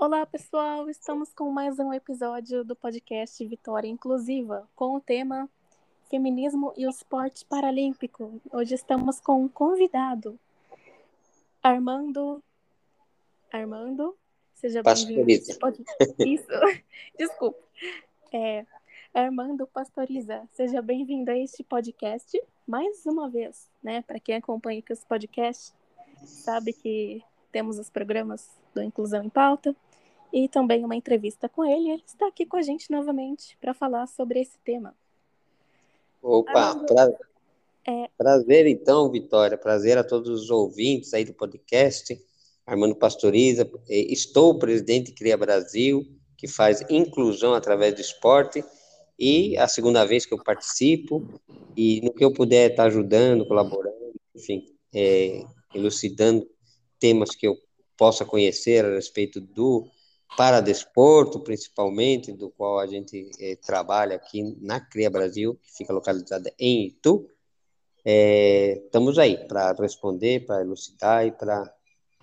[0.00, 0.88] Olá, pessoal!
[0.88, 5.46] Estamos com mais um episódio do podcast Vitória Inclusiva, com o tema
[6.08, 8.40] Feminismo e o Esporte Paralímpico.
[8.50, 10.40] Hoje estamos com um convidado,
[11.62, 12.42] Armando.
[13.52, 14.16] Armando,
[14.54, 15.26] seja bem-vindo.
[16.26, 16.48] Isso,
[17.18, 17.58] desculpa.
[18.32, 18.64] É,
[19.12, 24.00] Armando Pastoriza, seja bem-vindo a este podcast mais uma vez, né?
[24.00, 25.74] Para quem acompanha aqui os podcasts,
[26.24, 27.22] sabe que
[27.52, 29.76] temos os programas do Inclusão em Pauta
[30.32, 31.90] e também uma entrevista com ele.
[31.90, 34.94] Ele está aqui com a gente novamente para falar sobre esse tema.
[36.22, 37.12] Opa, pra...
[37.86, 38.08] é...
[38.16, 39.56] prazer então, Vitória.
[39.56, 42.18] Prazer a todos os ouvintes aí do podcast.
[42.66, 48.64] Armando Pastoriza, estou presidente Cria Brasil, que faz inclusão através do esporte,
[49.18, 51.26] e a segunda vez que eu participo,
[51.76, 55.42] e no que eu puder estar ajudando, colaborando, enfim, é,
[55.74, 56.48] elucidando
[57.00, 57.56] temas que eu
[57.96, 59.86] possa conhecer a respeito do
[60.36, 66.52] paradesporto, principalmente, do qual a gente é, trabalha aqui na CRIA Brasil, que fica localizada
[66.58, 67.28] em Itu.
[68.04, 71.72] É, estamos aí para responder, para elucidar e para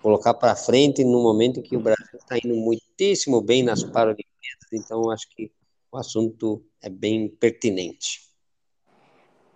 [0.02, 4.72] colocar para frente no momento em que o Brasil está indo muitíssimo bem nas Paralimpíadas,
[4.72, 5.52] então acho que
[5.90, 8.28] o assunto é bem pertinente.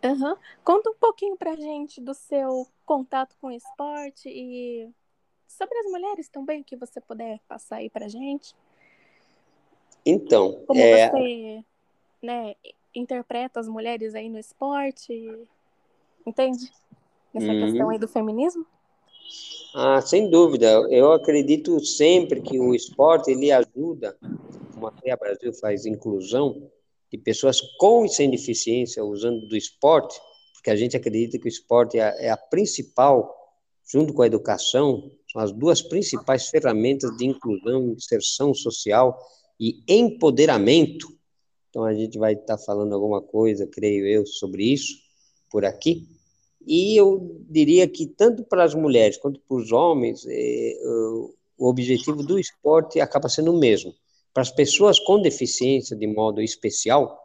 [0.05, 0.37] Uhum.
[0.65, 4.91] Conta um pouquinho para gente do seu contato com esporte e
[5.53, 8.55] sobre as mulheres também, que você puder passar aí pra gente.
[10.05, 11.11] Então, como é...
[11.11, 11.65] você
[12.23, 12.55] né,
[12.95, 15.13] interpreta as mulheres aí no esporte,
[16.27, 16.71] entende?
[17.33, 17.67] Nessa uhum.
[17.67, 18.67] questão aí do feminismo?
[19.75, 20.67] Ah, sem dúvida.
[20.91, 24.17] Eu acredito sempre que o esporte ele ajuda,
[24.75, 26.71] como a Brasil faz inclusão
[27.11, 30.19] de pessoas com e sem deficiência usando do esporte,
[30.55, 33.35] porque a gente acredita que o esporte é a principal,
[33.85, 39.19] junto com a educação, são as duas principais ferramentas de inclusão, inserção social
[39.59, 41.09] e empoderamento.
[41.71, 44.95] Então, a gente vai estar falando alguma coisa, creio eu, sobre isso
[45.51, 46.07] por aqui.
[46.67, 50.79] E eu diria que, tanto para as mulheres quanto para os homens, é,
[51.59, 53.95] o objetivo do esporte acaba sendo o mesmo.
[54.35, 57.19] Para as pessoas com deficiência, de modo especial,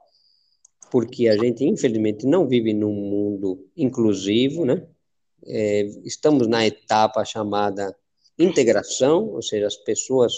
[0.89, 4.87] porque a gente, infelizmente, não vive num mundo inclusivo, né?
[5.45, 7.95] É, estamos na etapa chamada
[8.37, 10.33] integração, ou seja, as pessoas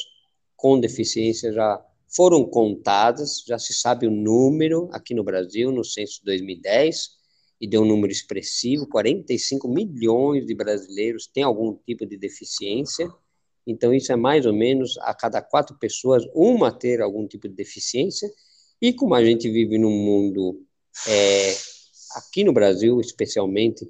[0.56, 6.20] com deficiência já foram contadas, já se sabe o número aqui no Brasil, no censo
[6.20, 7.20] de 2010,
[7.62, 13.08] e deu um número expressivo, 45 milhões de brasileiros têm algum tipo de deficiência,
[13.68, 17.54] então isso é mais ou menos a cada quatro pessoas, uma ter algum tipo de
[17.54, 18.32] deficiência,
[18.82, 20.66] e como a gente vive num mundo,
[21.08, 21.54] é,
[22.16, 23.90] aqui no Brasil especialmente,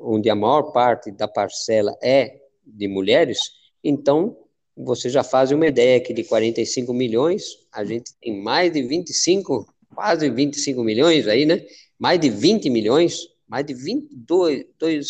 [0.00, 3.38] onde a maior parte da parcela é de mulheres,
[3.82, 4.36] então
[4.76, 9.66] você já faz uma ideia que de 45 milhões, a gente tem mais de 25,
[9.94, 11.64] quase 25 milhões aí, né?
[11.98, 15.08] Mais de 20 milhões, mais de 22 2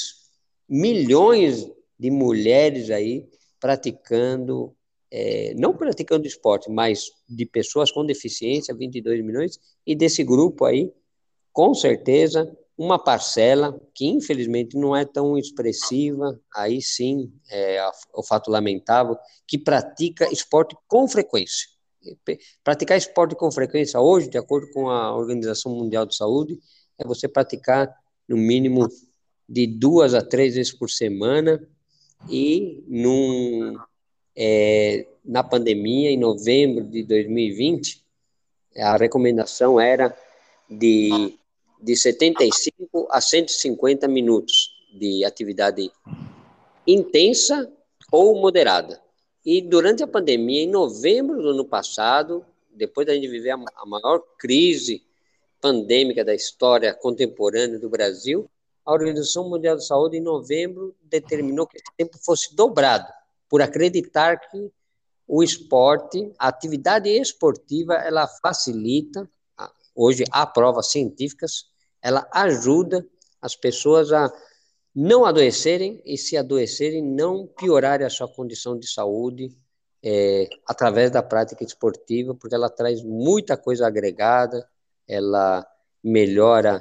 [0.69, 1.67] milhões
[1.99, 3.27] de mulheres aí
[3.59, 4.75] praticando,
[5.11, 10.93] é, não praticando esporte, mas de pessoas com deficiência, 22 milhões, e desse grupo aí,
[11.53, 17.83] com certeza, uma parcela que infelizmente não é tão expressiva, aí sim é
[18.13, 19.17] o fato lamentável,
[19.47, 21.69] que pratica esporte com frequência.
[22.63, 26.59] Praticar esporte com frequência hoje, de acordo com a Organização Mundial de Saúde,
[26.99, 27.93] é você praticar
[28.29, 28.89] no mínimo
[29.49, 31.67] de duas a três vezes por semana
[32.29, 33.77] e num,
[34.37, 38.05] é, na pandemia, em novembro de 2020,
[38.77, 40.17] a recomendação era
[40.69, 41.39] de
[41.81, 45.91] de 75 a 150 minutos de atividade
[46.87, 47.71] intensa
[48.11, 49.01] ou moderada.
[49.45, 54.23] E durante a pandemia, em novembro do ano passado, depois da gente viver a maior
[54.39, 55.03] crise
[55.61, 58.51] pandêmica da história contemporânea do Brasil,
[58.85, 63.07] a Organização Mundial de Saúde, em novembro, determinou que esse tempo fosse dobrado,
[63.49, 64.71] por acreditar que
[65.27, 69.29] o esporte, a atividade esportiva, ela facilita
[69.95, 71.67] hoje há provas científicas,
[72.07, 73.05] ela ajuda
[73.43, 74.33] as pessoas a
[74.95, 79.53] não adoecerem e, se adoecerem, não piorarem a sua condição de saúde
[80.05, 84.65] é, através da prática esportiva, porque ela traz muita coisa agregada,
[85.09, 85.67] ela
[86.03, 86.81] melhora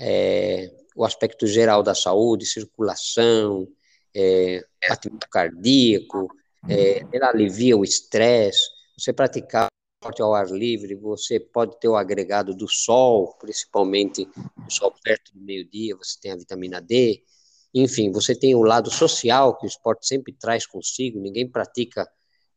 [0.00, 3.68] é, o aspecto geral da saúde, circulação,
[4.16, 6.26] é, batimento cardíaco,
[6.66, 8.62] é, ela alivia o estresse.
[8.98, 9.68] Você praticar
[10.04, 14.28] esporte ao ar livre, você pode ter o agregado do sol, principalmente
[14.66, 17.22] o sol perto do meio-dia, você tem a vitamina D,
[17.72, 22.06] enfim, você tem o lado social que o esporte sempre traz consigo, ninguém pratica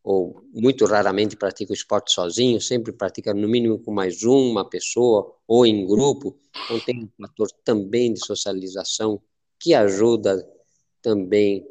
[0.03, 5.33] ou muito raramente pratica o esporte sozinho, sempre pratica no mínimo com mais uma pessoa
[5.47, 9.21] ou em grupo, então tem um fator também de socialização
[9.59, 10.45] que ajuda
[11.01, 11.65] também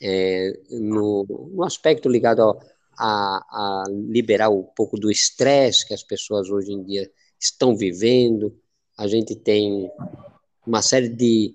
[0.00, 2.60] é, no, no, aspecto ligado ao,
[2.98, 8.58] a, a, liberar um pouco do estresse que as pessoas hoje em dia estão vivendo.
[8.96, 9.90] A gente tem
[10.66, 11.54] uma série de,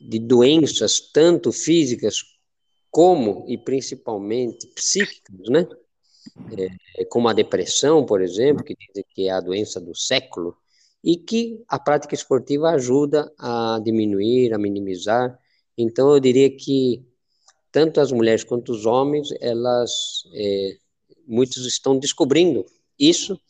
[0.00, 2.22] de doenças, tanto físicas
[2.90, 5.66] como e principalmente psíquicos, né?
[6.96, 10.56] É, como a depressão, por exemplo, que dizem que é a doença do século,
[11.04, 15.38] e que a prática esportiva ajuda a diminuir, a minimizar.
[15.76, 17.04] Então, eu diria que
[17.70, 20.78] tanto as mulheres quanto os homens, elas, é,
[21.26, 22.64] muitos estão descobrindo
[22.98, 23.40] isso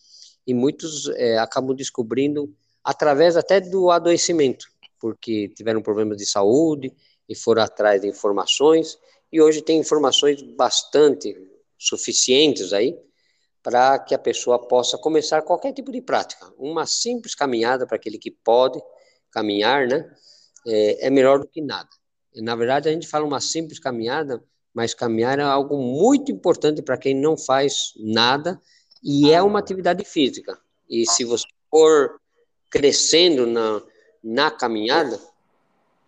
[0.46, 4.66] e muitos é, acabam descobrindo através até do adoecimento,
[5.00, 6.92] porque tiveram problemas de saúde
[7.28, 8.98] e foram atrás de informações
[9.32, 11.36] e hoje tem informações bastante
[11.78, 12.96] suficientes aí
[13.62, 16.52] para que a pessoa possa começar qualquer tipo de prática.
[16.58, 18.78] Uma simples caminhada para aquele que pode
[19.30, 20.08] caminhar, né,
[20.66, 21.88] é, é melhor do que nada.
[22.34, 24.44] E, na verdade, a gente fala uma simples caminhada,
[24.74, 28.60] mas caminhar é algo muito importante para quem não faz nada
[29.02, 30.58] e é uma atividade física.
[30.90, 32.20] E se você for
[32.68, 33.80] crescendo na,
[34.22, 35.20] na caminhada,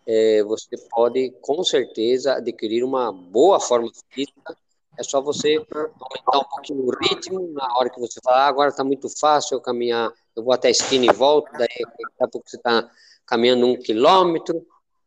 [0.07, 4.57] é, você pode com certeza adquirir uma boa forma física.
[4.99, 8.71] É só você aumentar um pouquinho o ritmo na hora que você falar, ah, agora
[8.71, 12.29] está muito fácil eu caminhar, eu vou até a esquina e volto, daí daqui a
[12.29, 12.91] pouco você está
[13.27, 14.67] caminhando um quilômetro,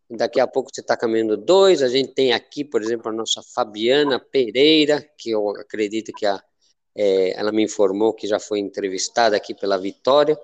[0.09, 1.81] daqui a pouco você está caminhando dois.
[1.81, 6.41] A gente tem aqui, por exemplo, a nossa Fabiana Pereira, que eu acredito que a,
[6.95, 10.37] é, ela me informou que já foi entrevistada aqui pela Vitória,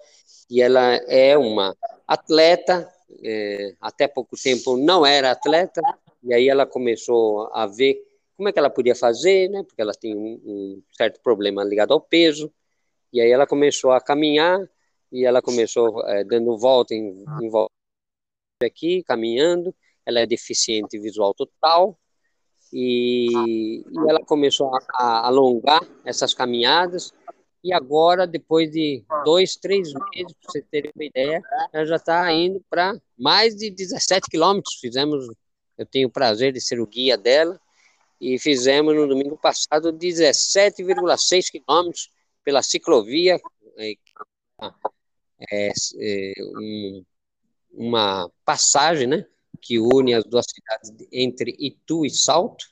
[0.49, 1.75] e ela é uma
[2.07, 2.87] atleta
[3.23, 5.81] é, até pouco tempo não era atleta,
[6.23, 8.01] e aí ela começou a ver
[8.35, 11.93] como é que ela podia fazer, né, porque ela tem um, um certo problema ligado
[11.93, 12.51] ao peso,
[13.13, 14.59] e aí ela começou a caminhar,
[15.11, 17.74] e ela começou é, dando volta em, em volta
[18.63, 19.75] aqui, caminhando,
[20.05, 21.99] ela é deficiente visual total,
[22.71, 23.27] e,
[23.81, 27.13] e ela começou a, a alongar essas caminhadas,
[27.63, 31.41] e agora, depois de dois, três meses, para você ter uma ideia,
[31.73, 34.75] ela já está indo para mais de 17 quilômetros.
[34.75, 35.25] Fizemos,
[35.75, 37.59] eu tenho o prazer de ser o guia dela,
[38.21, 42.09] e fizemos no domingo passado 17,6 quilômetros
[42.43, 43.39] pela ciclovia,
[45.51, 47.03] é, é, um,
[47.75, 49.25] uma passagem, né,
[49.61, 52.65] que une as duas cidades entre Itu e Salto,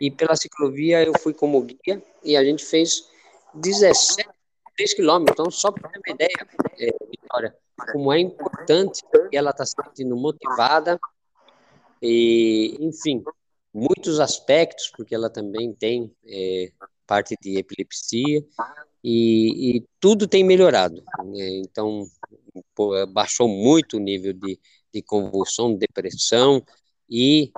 [0.00, 3.08] e pela ciclovia eu fui como guia, e a gente fez
[3.54, 4.26] 17
[4.96, 5.34] quilômetros.
[5.34, 6.48] Então, só para ter uma ideia,
[6.78, 7.54] é, Vitória,
[7.92, 10.98] como é importante que ela está se sentindo motivada
[12.02, 13.22] e, enfim,
[13.72, 16.72] muitos aspectos, porque ela também tem é,
[17.06, 18.44] parte de epilepsia
[19.02, 21.02] e, e tudo tem melhorado.
[21.24, 21.58] Né?
[21.58, 22.06] Então,
[23.12, 24.58] baixou muito o nível de,
[24.92, 26.62] de convulsão, depressão
[27.08, 27.52] e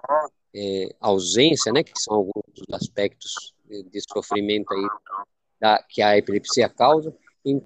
[0.54, 3.54] é, ausência, né, que são alguns dos aspectos
[3.90, 4.86] de sofrimento aí
[5.60, 7.62] da, que a epilepsia causa, em,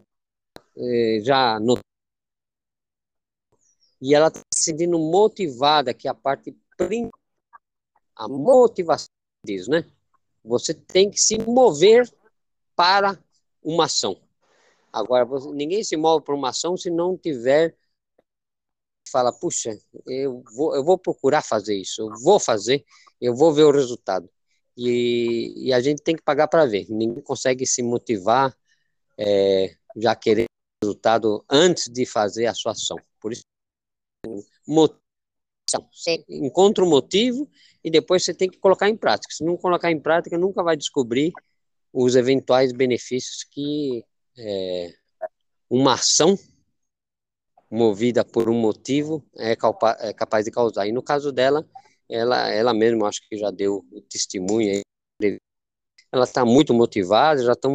[0.76, 1.78] eh, já no,
[4.00, 7.18] e ela está se sentindo motivada, que é a parte principal,
[8.14, 9.08] a motivação
[9.44, 9.84] diz, né?
[10.44, 12.10] Você tem que se mover
[12.74, 13.18] para
[13.62, 14.20] uma ação.
[14.96, 17.76] Agora, você, ninguém se move para uma ação se não tiver
[19.12, 22.82] fala, puxa, eu vou, eu vou procurar fazer isso, eu vou fazer,
[23.20, 24.28] eu vou ver o resultado
[24.74, 26.86] e, e a gente tem que pagar para ver.
[26.88, 28.56] Ninguém consegue se motivar
[29.18, 30.46] é, já querer
[30.82, 32.96] resultado antes de fazer a sua ação.
[33.20, 33.44] Por isso,
[34.66, 35.00] motivação.
[35.92, 37.46] Você encontra o um motivo
[37.84, 39.34] e depois você tem que colocar em prática.
[39.34, 41.32] Se não colocar em prática, nunca vai descobrir
[41.92, 44.02] os eventuais benefícios que
[44.38, 44.94] é,
[45.68, 46.38] uma ação
[47.70, 50.86] movida por um motivo é, é capaz de causar.
[50.86, 51.68] E no caso dela,
[52.08, 54.82] ela, ela mesma acho que já deu o testemunho
[55.20, 55.38] aí.
[56.12, 57.74] Ela está muito motivada, já estão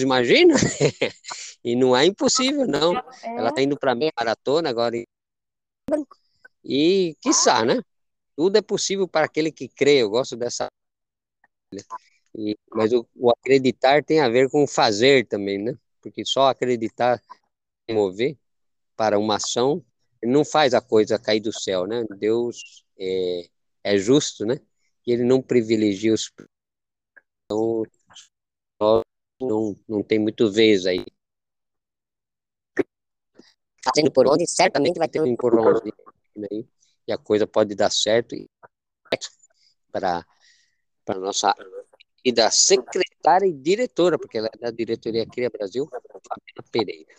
[0.00, 0.54] imagina?
[1.62, 2.96] e não é impossível, não.
[2.96, 3.02] É.
[3.38, 4.96] Ela está indo para a maratona agora.
[6.64, 7.80] E, quiçá, né?
[8.34, 10.02] Tudo é possível para aquele que crê.
[10.02, 10.66] Eu gosto dessa.
[12.36, 15.76] E, mas o, o, acreditar tem a ver com fazer também, né?
[16.02, 17.22] Porque só acreditar
[17.90, 18.36] mover
[18.94, 19.84] para uma ação
[20.22, 22.04] não faz a coisa cair do céu, né?
[22.18, 23.48] Deus é,
[23.82, 24.60] é justo, né?
[25.06, 26.30] E ele não privilegia os.
[27.44, 27.84] Então,
[29.40, 31.04] não, não tem muito vez aí.
[33.82, 35.94] Fazendo por onde, certamente vai ter um empurrãozinho
[36.50, 36.66] aí,
[37.06, 38.34] e a coisa pode dar certo
[39.92, 40.26] para
[41.04, 41.54] para nossa
[42.26, 47.14] e da secretária e diretora, porque ela é da diretoria Cria Brasil, Fabiana Pereira.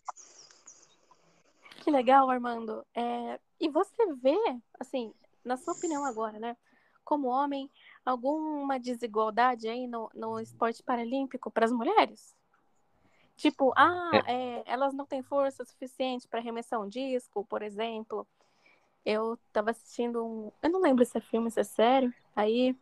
[1.80, 2.86] Que legal, Armando.
[2.94, 4.38] É, e você vê,
[4.78, 5.14] assim,
[5.46, 6.58] na sua opinião agora, né?
[7.06, 7.72] Como homem,
[8.06, 12.36] alguma desigualdade aí no, no esporte paralímpico para as mulheres?
[13.38, 14.34] Tipo, ah, é.
[14.34, 18.28] É, elas não têm força suficiente para arremessar um disco, por exemplo.
[19.06, 20.52] Eu estava assistindo um.
[20.62, 22.14] Eu não lembro se é filme, se é sério.
[22.36, 22.76] Aí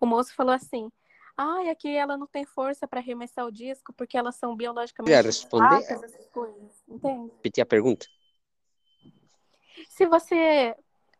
[0.00, 0.90] o moço falou assim:
[1.36, 5.14] ah, e aqui ela não tem força para arremessar o disco porque elas são biologicamente
[5.20, 6.82] responder fracas, essas coisas.
[6.88, 7.30] Entende?
[7.32, 8.06] Repetir a pergunta.
[9.90, 10.74] Se você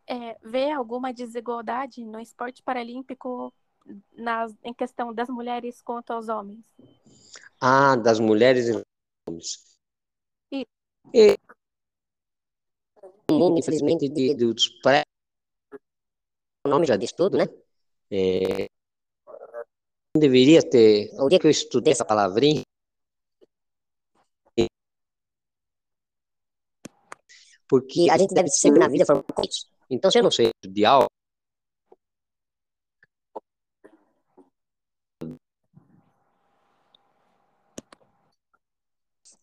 [0.07, 3.53] é, vê alguma desigualdade no esporte paralímpico
[4.15, 6.65] nas, em questão das mulheres quanto aos homens?
[7.61, 8.83] Ah, das mulheres e
[9.27, 9.77] homens.
[10.51, 10.65] E...
[11.13, 11.37] e...
[13.29, 15.03] Infelizmente, de, dos pré...
[16.65, 17.45] O nome já diz tudo, né?
[18.09, 18.67] É...
[20.19, 21.09] Deveria ter...
[21.19, 22.63] O dia que eu estudei essa palavrinha,
[27.67, 29.67] porque a gente deve sempre na vida formar isso.
[29.89, 31.07] Então, se eu não sei de algo,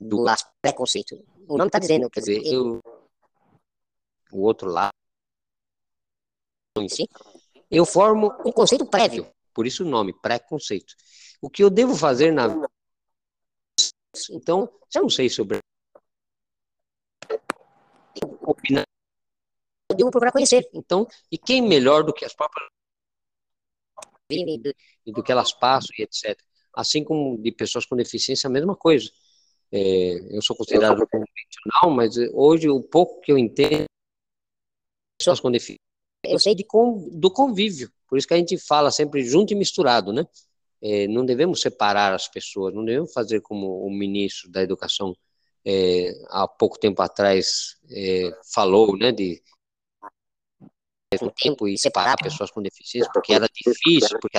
[0.00, 0.24] do
[0.60, 1.24] preconceito.
[1.48, 2.80] O nome está dizendo, quer dizer, eu,
[4.32, 4.92] o outro lado,
[6.78, 7.08] em si,
[7.70, 10.94] eu formo um conceito prévio, por isso o nome, preconceito.
[11.40, 12.48] O que eu devo fazer na
[14.30, 15.58] então, eu não sei sobre
[18.42, 18.84] opinar,
[19.90, 20.68] eu devo procurar conhecer.
[20.72, 22.68] Então, e quem melhor do que as próprias
[24.30, 26.38] e do que elas passam e etc.
[26.72, 29.10] Assim como de pessoas com deficiência, a mesma coisa.
[29.70, 33.86] É, eu sou considerado convencional, mas hoje o pouco que eu entendo
[35.18, 35.80] pessoas com deficiência,
[36.26, 36.64] eu sei de
[37.12, 37.90] do convívio.
[38.08, 40.26] Por isso que a gente fala sempre junto e misturado, né?
[40.82, 45.16] É, não devemos separar as pessoas, não devemos fazer como o ministro da Educação
[45.64, 49.42] é, há pouco tempo atrás é, falou, né, de
[51.12, 54.38] mesmo tempo e separar pessoas com deficiência porque era difícil, porque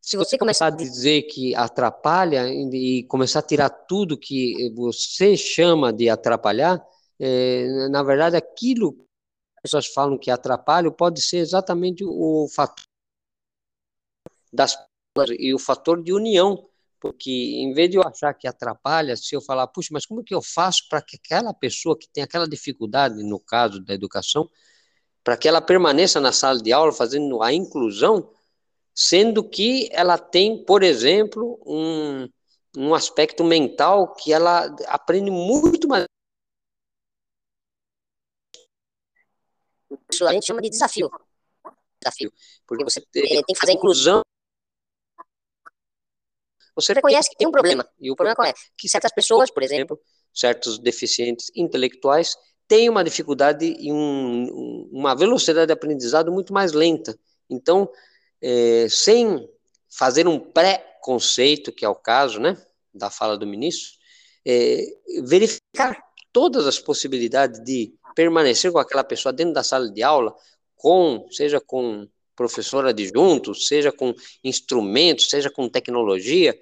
[0.00, 5.92] se você começar a dizer que atrapalha e começar a tirar tudo que você chama
[5.92, 6.82] de atrapalhar,
[7.20, 9.06] é, na verdade, aquilo
[9.62, 12.84] pessoas falam que atrapalha pode ser exatamente o fator
[14.52, 16.68] das pessoas e o fator de união.
[17.00, 20.34] Porque em vez de eu achar que atrapalha, se eu falar, puxa, mas como que
[20.34, 24.50] eu faço para que aquela pessoa que tem aquela dificuldade, no caso da educação,
[25.22, 28.32] para que ela permaneça na sala de aula fazendo a inclusão,
[28.92, 32.28] sendo que ela tem, por exemplo, um,
[32.76, 36.07] um aspecto mental que ela aprende muito mais.
[40.10, 41.10] Isso a gente chama de desafio.
[42.00, 42.32] Desafio.
[42.66, 44.22] Porque você tem que fazer a inclusão.
[46.74, 47.88] Você reconhece que tem um problema.
[47.98, 48.54] E o problema qual é?
[48.76, 50.00] Que certas pessoas, por exemplo,
[50.32, 52.36] certos deficientes intelectuais,
[52.68, 57.18] têm uma dificuldade e um, uma velocidade de aprendizado muito mais lenta.
[57.50, 57.90] Então,
[58.40, 59.48] é, sem
[59.88, 62.56] fazer um pré-conceito, que é o caso né,
[62.92, 63.98] da fala do ministro,
[64.46, 64.84] é,
[65.24, 66.07] verificar
[66.38, 70.32] todas as possibilidades de permanecer com aquela pessoa dentro da sala de aula,
[70.76, 74.14] com seja com professor adjunto, seja com
[74.44, 76.56] instrumentos, seja com tecnologia,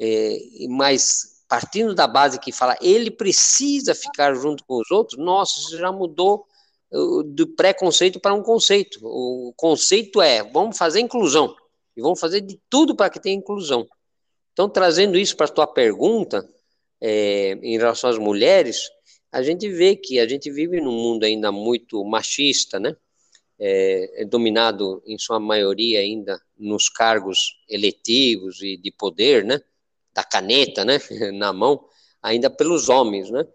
[0.00, 0.38] é,
[0.70, 5.76] mas partindo da base que fala ele precisa ficar junto com os outros, nossa, isso
[5.76, 6.46] já mudou
[7.26, 8.98] do preconceito para um conceito.
[9.02, 11.54] O conceito é, vamos fazer inclusão,
[11.94, 13.86] e vamos fazer de tudo para que tenha inclusão.
[14.54, 16.48] Então, trazendo isso para a tua pergunta,
[16.98, 18.88] é, em relação às mulheres,
[19.32, 22.96] a gente vê que a gente vive num mundo ainda muito machista, né?
[23.58, 29.60] É, é dominado em sua maioria ainda nos cargos eletivos e de poder, né?
[30.14, 30.98] Da caneta, né?
[31.34, 31.84] Na mão,
[32.22, 33.46] ainda pelos homens, né?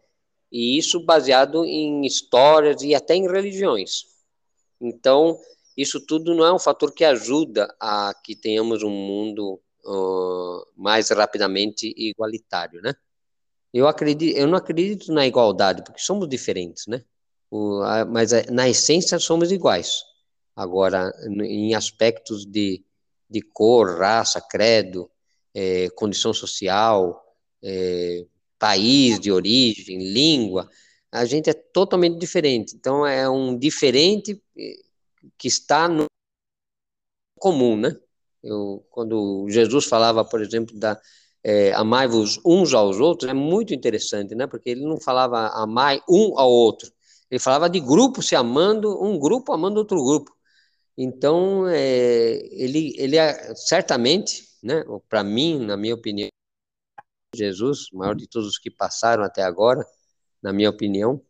[0.54, 4.06] e isso baseado em histórias e até em religiões.
[4.80, 5.40] Então,
[5.76, 11.10] isso tudo não é um fator que ajuda a que tenhamos um mundo uh, mais
[11.10, 12.94] rapidamente igualitário, né?
[13.74, 17.04] Eu acredito, eu não acredito na igualdade, porque somos diferentes, né?
[17.50, 20.04] O, a, mas a, na essência somos iguais.
[20.56, 22.86] Agora, em aspectos de,
[23.30, 25.10] de cor, raça, credo,
[25.54, 27.24] é, condição social,
[27.64, 28.26] é,
[28.60, 30.70] país de origem, língua,
[31.12, 32.76] a gente é totalmente diferente.
[32.76, 34.80] Então é um diferente eh,
[35.38, 36.06] que está no
[37.38, 37.96] comum, né?
[38.42, 41.00] Eu, quando Jesus falava, por exemplo, da
[41.44, 44.48] é, amai-vos uns aos outros, é muito interessante, né?
[44.48, 46.92] Porque ele não falava amai um ao outro,
[47.30, 50.32] ele falava de grupo se amando, um grupo amando outro grupo.
[50.98, 56.30] Então, é, ele, ele é, certamente, né, para mim, na minha opinião,
[57.36, 59.84] Jesus, maior de todos os que passaram até agora,
[60.42, 61.22] na minha opinião,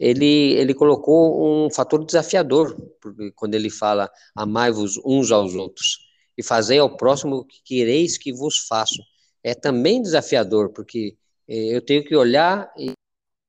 [0.00, 5.98] ele, ele colocou um fator desafiador, porque quando ele fala amai-vos uns aos outros
[6.36, 9.00] e fazei ao próximo o que quereis que vos faço.
[9.42, 11.16] É também desafiador, porque
[11.48, 12.92] é, eu tenho que olhar e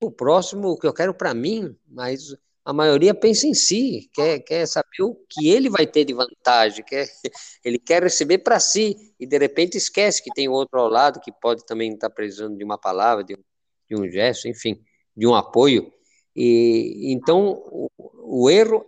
[0.01, 2.35] o próximo o que eu quero para mim, mas
[2.65, 6.83] a maioria pensa em si, quer, quer saber o que ele vai ter de vantagem,
[6.83, 7.07] quer,
[7.63, 11.31] ele quer receber para si, e de repente esquece que tem outro ao lado que
[11.31, 13.37] pode também estar tá precisando de uma palavra, de,
[13.89, 14.81] de um gesto, enfim,
[15.15, 15.91] de um apoio.
[16.35, 18.85] E então o, o erro,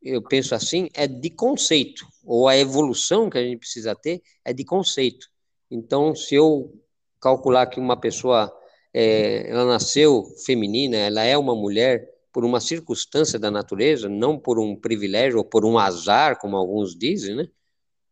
[0.00, 4.52] eu penso assim, é de conceito, ou a evolução que a gente precisa ter é
[4.52, 5.26] de conceito.
[5.70, 6.72] Então, se eu
[7.20, 8.52] calcular que uma pessoa
[8.92, 14.58] é, ela nasceu feminina, ela é uma mulher por uma circunstância da natureza, não por
[14.58, 17.48] um privilégio ou por um azar, como alguns dizem, né?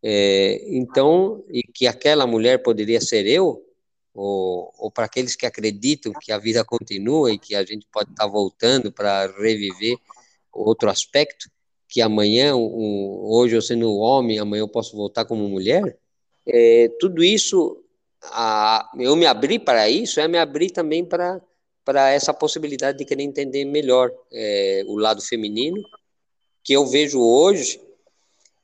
[0.02, 3.62] É, então, e que aquela mulher poderia ser eu,
[4.14, 8.10] ou, ou para aqueles que acreditam que a vida continua e que a gente pode
[8.10, 9.96] estar tá voltando para reviver
[10.52, 11.50] outro aspecto,
[11.88, 15.98] que amanhã, um, hoje eu sendo homem, amanhã eu posso voltar como mulher,
[16.46, 17.82] é, tudo isso,
[18.22, 21.40] a, eu me abri para isso, é me abrir também para
[21.86, 25.80] para essa possibilidade de querer entender melhor é, o lado feminino,
[26.64, 27.80] que eu vejo hoje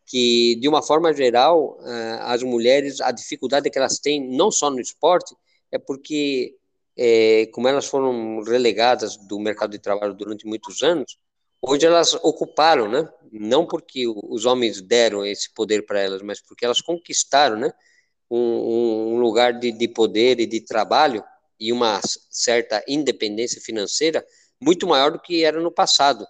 [0.05, 4.69] que, de uma forma geral, é, as mulheres, a dificuldade que elas têm, não só
[4.69, 5.37] no esporte,
[5.71, 6.57] é porque,
[6.97, 11.17] é, como elas foram relegadas do mercado de trabalho durante muitos anos,
[11.62, 13.09] hoje elas ocuparam, né?
[13.31, 17.73] Não porque os homens deram esse poder para elas, mas porque elas conquistaram, né?
[18.31, 21.23] Um, um lugar de, de poder e de trabalho
[21.61, 22.00] e uma
[22.31, 24.25] certa independência financeira
[24.61, 26.26] muito maior do que era no passado.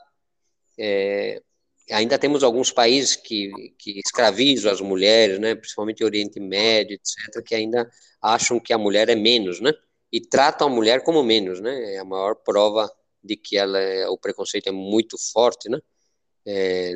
[0.78, 1.40] É,
[1.90, 7.54] ainda temos alguns países que, que escravizam as mulheres, né, principalmente Oriente Médio, etc., que
[7.54, 9.72] ainda acham que a mulher é menos, né,
[10.10, 12.90] e tratam a mulher como menos, né, é a maior prova
[13.22, 15.78] de que ela é, o preconceito é muito forte, né.
[16.46, 16.94] É,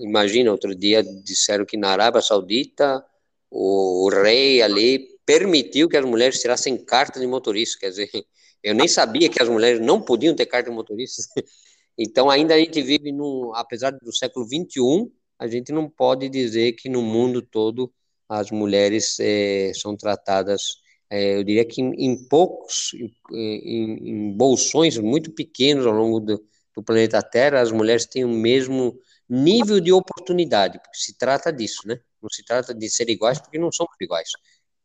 [0.00, 3.04] imagina, outro dia disseram que na Arábia Saudita
[3.50, 8.10] o, o rei ali permitiu que as mulheres tirassem carta de motorista, quer dizer,
[8.62, 11.22] eu nem sabia que as mulheres não podiam ter carta de motorista.
[11.96, 15.08] Então, ainda a gente vive, num, apesar do século 21,
[15.38, 17.92] a gente não pode dizer que no mundo todo
[18.28, 20.78] as mulheres é, são tratadas,
[21.14, 22.92] é, eu diria que em, em poucos,
[23.32, 28.28] em, em, bolsões muito pequenos ao longo do, do planeta Terra, as mulheres têm o
[28.28, 28.98] mesmo
[29.28, 31.98] nível de oportunidade, porque se trata disso, né?
[32.22, 34.30] Não se trata de ser iguais, porque não somos iguais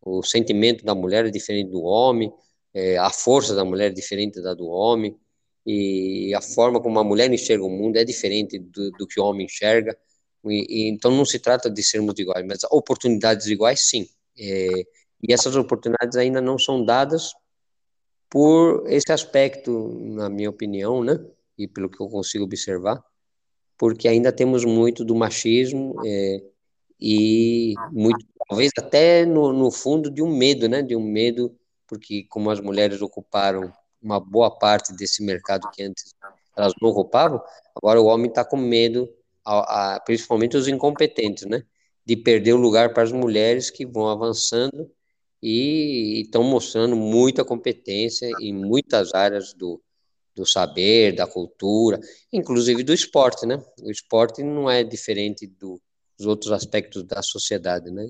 [0.01, 2.31] o sentimento da mulher é diferente do homem,
[2.73, 5.15] é, a força da mulher é diferente da do homem,
[5.65, 9.23] e a forma como a mulher enxerga o mundo é diferente do, do que o
[9.23, 9.95] homem enxerga.
[10.45, 14.07] E, e, então não se trata de sermos iguais, mas oportunidades iguais, sim.
[14.37, 14.67] É,
[15.21, 17.34] e essas oportunidades ainda não são dadas
[18.29, 21.19] por esse aspecto, na minha opinião, né?
[21.58, 23.03] E pelo que eu consigo observar,
[23.77, 26.43] porque ainda temos muito do machismo é,
[26.99, 30.82] e muito talvez até no, no fundo de um medo, né?
[30.82, 36.13] De um medo, porque como as mulheres ocuparam uma boa parte desse mercado que antes
[36.55, 37.41] elas não ocupavam,
[37.75, 39.10] agora o homem está com medo,
[39.45, 41.63] a, a, principalmente os incompetentes, né?
[42.05, 44.89] De perder o lugar para as mulheres que vão avançando
[45.41, 49.82] e estão mostrando muita competência em muitas áreas do,
[50.36, 51.99] do saber, da cultura,
[52.32, 53.63] inclusive do esporte, né?
[53.82, 55.82] O esporte não é diferente do,
[56.19, 58.06] os outros aspectos da sociedade, né?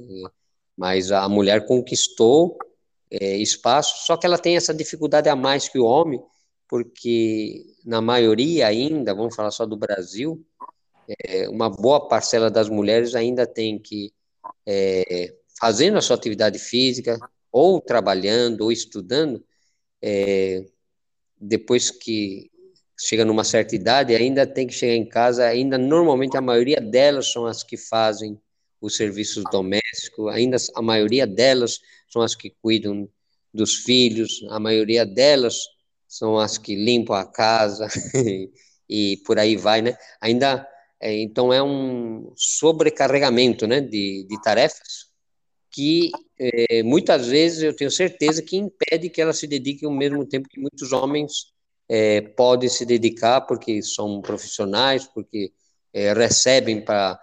[0.76, 2.58] Mas a mulher conquistou
[3.12, 6.22] é, espaço, só que ela tem essa dificuldade a mais que o homem,
[6.68, 10.44] porque na maioria ainda, vamos falar só do Brasil,
[11.24, 14.13] é, uma boa parcela das mulheres ainda tem que
[14.65, 17.19] é, fazendo a sua atividade física,
[17.52, 19.43] ou trabalhando, ou estudando,
[20.02, 20.65] é,
[21.39, 22.50] depois que
[22.98, 27.32] chega numa certa idade, ainda tem que chegar em casa, ainda normalmente a maioria delas
[27.32, 28.39] são as que fazem
[28.82, 33.10] os serviços domésticos, ainda a maioria delas são as que cuidam
[33.54, 35.56] dos filhos, a maioria delas
[36.08, 37.88] são as que limpam a casa
[38.89, 39.98] e por aí vai, né?
[40.22, 40.67] Ainda
[41.02, 45.09] é, então é um sobrecarregamento, né, de, de tarefas
[45.80, 50.26] que é, muitas vezes eu tenho certeza que impede que elas se dediquem ao mesmo
[50.26, 51.54] tempo que muitos homens
[51.88, 55.54] é, podem se dedicar porque são profissionais, porque
[55.94, 57.18] é, recebem para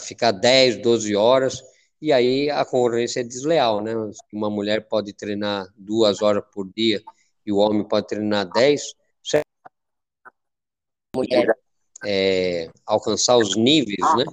[0.00, 1.62] ficar 10, 12 horas,
[2.02, 3.92] e aí a concorrência é desleal, né?
[4.32, 7.00] Uma mulher pode treinar duas horas por dia
[7.46, 8.92] e o homem pode treinar 10,
[11.14, 11.56] mulher
[12.04, 14.24] é, alcançar os níveis, né?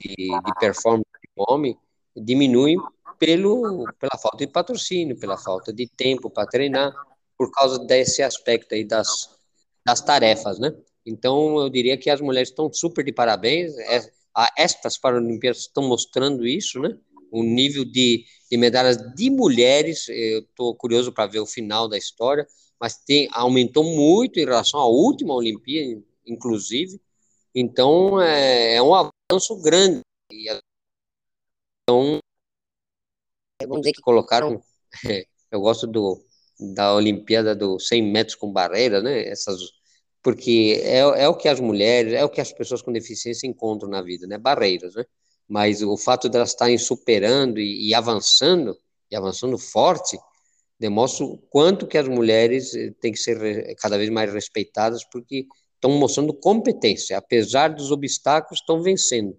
[0.00, 1.78] de, de performance do homem
[2.16, 2.76] diminui
[3.18, 6.92] pelo, pela falta de patrocínio, pela falta de tempo para treinar,
[7.36, 9.30] por causa desse aspecto aí das,
[9.84, 10.72] das tarefas, né?
[11.06, 13.76] Então, eu diria que as mulheres estão super de parabéns.
[13.78, 14.10] É,
[14.56, 16.96] estas Paralimpíadas estão mostrando isso, né?
[17.30, 21.98] O nível de, de medalhas de mulheres, eu estou curioso para ver o final da
[21.98, 22.46] história,
[22.80, 27.00] mas tem, aumentou muito em relação à última Olimpíada, inclusive.
[27.54, 30.00] Então, é, é um avanço grande.
[31.82, 32.18] Então,
[33.62, 34.62] vamos dizer que colocaram.
[35.50, 36.20] Eu gosto do,
[36.74, 39.28] da Olimpíada dos 100 metros com barreira, né?
[39.28, 39.60] Essas,
[40.22, 43.88] porque é, é o que as mulheres, é o que as pessoas com deficiência encontram
[43.88, 44.36] na vida, né?
[44.36, 45.04] Barreiras, né?
[45.48, 48.76] Mas o fato de elas estarem superando e, e avançando,
[49.10, 50.18] e avançando forte,
[50.78, 55.46] demonstra o quanto que as mulheres eh, têm que ser cada vez mais respeitadas, porque
[55.74, 59.36] estão mostrando competência, apesar dos obstáculos, estão vencendo.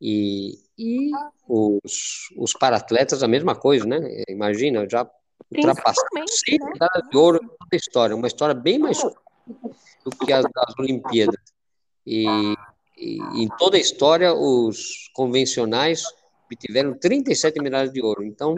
[0.00, 1.10] E, e
[1.48, 4.24] os, os paratletas, a mesma coisa, né?
[4.28, 5.08] Imagina, já
[5.50, 6.70] ultrapassaram 100 né?
[6.72, 11.40] medalhas de ouro na história, uma história bem mais do que as das Olimpíadas.
[12.06, 12.26] E,
[12.96, 16.02] e, em toda a história, os convencionais
[16.44, 18.24] obtiveram 37 medalhas de ouro.
[18.24, 18.56] Então,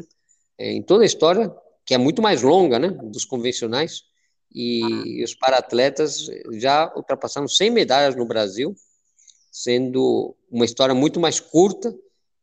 [0.59, 1.55] é, em toda a história,
[1.87, 4.03] que é muito mais longa, né, dos convencionais,
[4.53, 8.75] e os paratletas já ultrapassaram 100 medalhas no Brasil,
[9.59, 11.93] sendo uma história muito mais curta.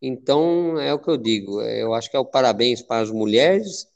[0.01, 3.87] Então, é o que eu digo, eu acho que é o parabéns para as mulheres,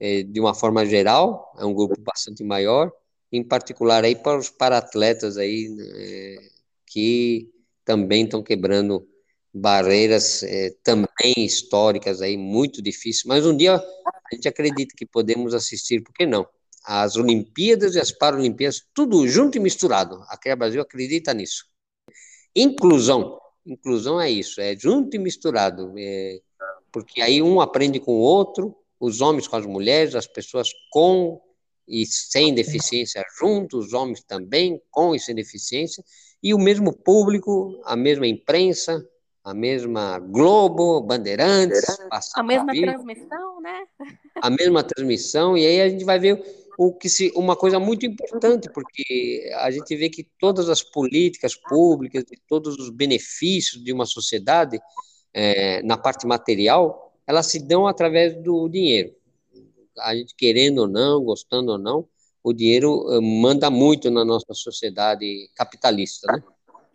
[0.00, 2.92] é, de uma forma geral, é um grupo bastante maior,
[3.30, 6.48] em particular aí para os paratletas aí, né,
[6.84, 7.48] que
[7.84, 9.06] também estão quebrando
[9.54, 15.54] barreiras é, também históricas aí, muito difíceis, mas um dia a gente acredita que podemos
[15.54, 16.46] assistir, por que não?
[16.84, 20.22] As Olimpíadas e as Paralimpíadas, tudo junto e misturado.
[20.28, 21.64] Aqui a Brasil acredita nisso.
[22.54, 26.40] Inclusão, inclusão é isso, é junto e misturado, é,
[26.90, 31.40] porque aí um aprende com o outro, os homens com as mulheres, as pessoas com
[31.86, 36.04] e sem deficiência juntos, os homens também com e sem deficiência,
[36.42, 39.06] e o mesmo público, a mesma imprensa,
[39.42, 41.84] a mesma Globo, Bandeirantes,
[42.34, 43.86] a mesma transmissão, né?
[44.42, 46.44] A mesma transmissão, e aí a gente vai ver
[46.78, 51.56] o que se, uma coisa muito importante, porque a gente vê que todas as políticas
[51.56, 54.78] públicas todos os benefícios de uma sociedade,
[55.34, 59.12] é, na parte material, elas se dão através do dinheiro.
[59.98, 62.08] A gente querendo ou não, gostando ou não,
[62.44, 66.42] o dinheiro eh, manda muito na nossa sociedade capitalista, né?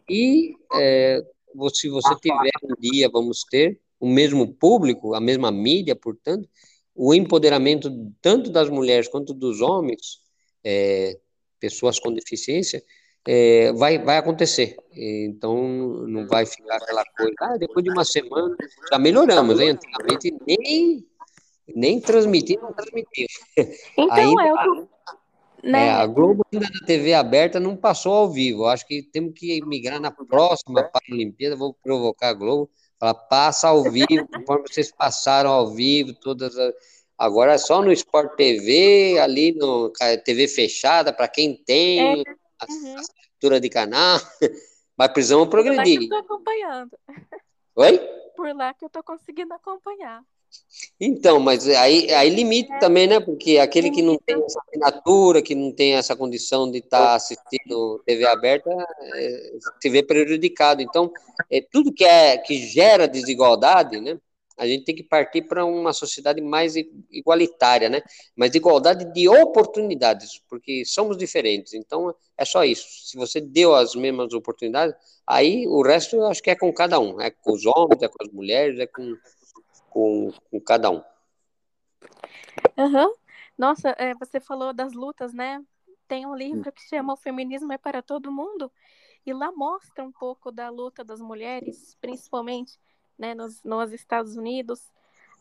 [0.10, 1.22] E é,
[1.74, 6.48] se você tiver um dia, vamos ter o mesmo público, a mesma mídia, portanto,
[6.96, 7.90] o empoderamento
[8.22, 10.20] tanto das mulheres quanto dos homens,
[10.64, 11.20] é,
[11.60, 12.84] pessoas com deficiência,
[13.26, 14.76] é, vai, vai acontecer.
[14.92, 15.58] Então,
[16.08, 18.56] não vai ficar aquela coisa, ah, depois de uma semana,
[18.92, 19.70] já melhoramos, hein?
[19.70, 21.06] Antigamente nem,
[21.74, 23.28] nem transmitir, não transmitia.
[23.98, 24.88] Então, Ainda, é o
[25.64, 25.88] né?
[25.88, 28.66] É, a Globo ainda na TV aberta não passou ao vivo.
[28.66, 31.56] Acho que temos que migrar na próxima Paralimpíada.
[31.56, 32.70] Vou provocar a Globo.
[33.04, 36.74] Falar, passa ao vivo, conforme vocês passaram ao vivo, todas as...
[37.18, 39.92] Agora é só no Sport TV, ali no
[40.24, 42.16] TV fechada, para quem tem é.
[42.16, 42.24] uhum.
[42.60, 44.20] assinatura de canal.
[44.98, 46.00] Mas precisamos progredir.
[46.00, 46.98] Por lá que eu tô acompanhando.
[47.76, 47.98] Oi?
[48.36, 50.24] Por lá que eu tô conseguindo acompanhar.
[51.00, 53.20] Então, mas aí, aí limita também, né?
[53.20, 57.16] Porque aquele que não tem essa assinatura, que não tem essa condição de estar tá
[57.16, 58.70] assistindo TV aberta,
[59.16, 60.82] é, se vê prejudicado.
[60.82, 61.12] Então,
[61.50, 64.18] é, tudo que, é, que gera desigualdade, né?
[64.58, 66.76] A gente tem que partir para uma sociedade mais
[67.12, 68.02] igualitária, né?
[68.36, 71.74] Mas igualdade de oportunidades, porque somos diferentes.
[71.74, 72.86] Então, é só isso.
[73.10, 77.00] Se você deu as mesmas oportunidades, aí o resto eu acho que é com cada
[77.00, 77.20] um.
[77.20, 79.16] É com os homens, é com as mulheres, é com
[79.94, 81.04] com, com cada um.
[82.76, 83.14] Uhum.
[83.58, 85.64] Nossa, é, você falou das lutas, né?
[86.08, 88.72] Tem um livro que chama O Feminismo é para Todo Mundo,
[89.26, 92.78] e lá mostra um pouco da luta das mulheres, principalmente
[93.18, 94.92] né, nos, nos Estados Unidos.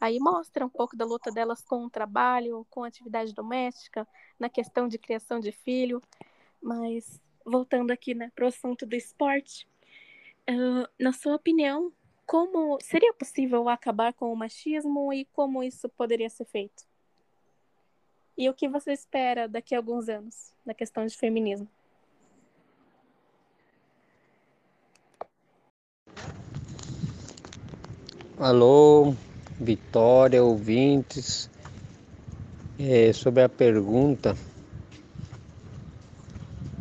[0.01, 4.07] Aí mostra um pouco da luta delas com o trabalho, com a atividade doméstica,
[4.39, 6.01] na questão de criação de filho.
[6.61, 9.67] Mas voltando aqui né, para o assunto do esporte,
[10.49, 11.93] uh, na sua opinião,
[12.27, 16.85] como seria possível acabar com o machismo e como isso poderia ser feito?
[18.37, 21.69] E o que você espera daqui a alguns anos na questão de feminismo?
[28.39, 29.15] Alô,
[29.61, 31.51] Vitória, ouvintes.
[32.79, 34.35] É, sobre a pergunta,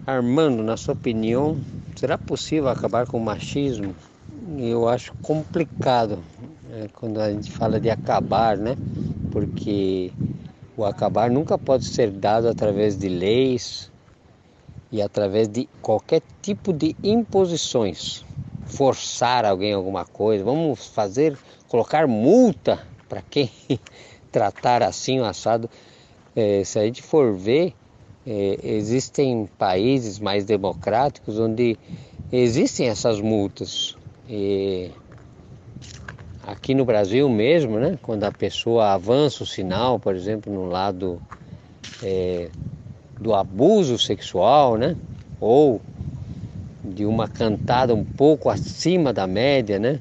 [0.07, 1.61] Armando, na sua opinião,
[1.95, 3.95] será possível acabar com o machismo?
[4.59, 6.23] Eu acho complicado
[6.63, 8.75] né, quando a gente fala de acabar, né?
[9.31, 10.11] Porque
[10.75, 13.91] o acabar nunca pode ser dado através de leis
[14.91, 18.25] e através de qualquer tipo de imposições.
[18.65, 21.37] Forçar alguém alguma coisa, vamos fazer,
[21.67, 23.49] colocar multa para quem
[24.31, 25.69] tratar assim o assado.
[26.35, 27.73] É, se a gente for ver,
[28.25, 31.77] é, existem países mais democráticos onde
[32.31, 33.95] existem essas multas.
[34.33, 34.89] E
[36.47, 41.21] aqui no Brasil mesmo, né, quando a pessoa avança o sinal, por exemplo, no lado
[42.01, 42.49] é,
[43.19, 44.95] do abuso sexual, né,
[45.37, 45.81] ou
[46.81, 49.99] de uma cantada um pouco acima da média, né,